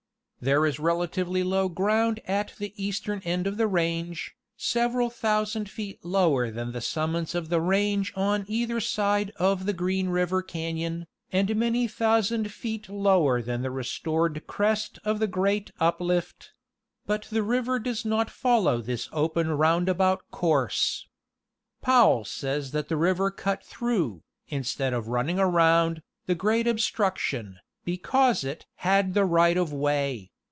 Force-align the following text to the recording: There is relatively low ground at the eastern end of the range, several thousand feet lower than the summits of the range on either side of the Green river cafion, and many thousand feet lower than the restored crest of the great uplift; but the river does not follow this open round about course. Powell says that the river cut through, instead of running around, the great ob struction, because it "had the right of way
There 0.43 0.65
is 0.65 0.79
relatively 0.79 1.43
low 1.43 1.69
ground 1.69 2.19
at 2.25 2.55
the 2.57 2.73
eastern 2.75 3.19
end 3.19 3.45
of 3.45 3.57
the 3.57 3.67
range, 3.67 4.35
several 4.57 5.11
thousand 5.11 5.69
feet 5.69 6.03
lower 6.03 6.49
than 6.49 6.71
the 6.71 6.81
summits 6.81 7.35
of 7.35 7.49
the 7.49 7.61
range 7.61 8.11
on 8.15 8.45
either 8.47 8.79
side 8.79 9.31
of 9.35 9.67
the 9.67 9.73
Green 9.73 10.09
river 10.09 10.41
cafion, 10.41 11.05
and 11.31 11.55
many 11.55 11.87
thousand 11.87 12.51
feet 12.51 12.89
lower 12.89 13.43
than 13.43 13.61
the 13.61 13.69
restored 13.69 14.47
crest 14.47 14.97
of 15.05 15.19
the 15.19 15.27
great 15.27 15.69
uplift; 15.79 16.53
but 17.05 17.25
the 17.29 17.43
river 17.43 17.77
does 17.77 18.03
not 18.03 18.31
follow 18.31 18.81
this 18.81 19.09
open 19.11 19.49
round 19.49 19.87
about 19.87 20.31
course. 20.31 21.07
Powell 21.83 22.25
says 22.25 22.71
that 22.71 22.87
the 22.89 22.97
river 22.97 23.29
cut 23.29 23.63
through, 23.63 24.23
instead 24.47 24.91
of 24.91 25.07
running 25.07 25.37
around, 25.37 26.01
the 26.25 26.33
great 26.33 26.67
ob 26.67 26.79
struction, 26.79 27.59
because 27.83 28.43
it 28.43 28.65
"had 28.77 29.13
the 29.13 29.25
right 29.25 29.57
of 29.57 29.71
way 29.71 30.29